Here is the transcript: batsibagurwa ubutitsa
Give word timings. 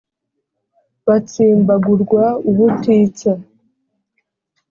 batsibagurwa 1.05 2.23
ubutitsa 2.49 3.31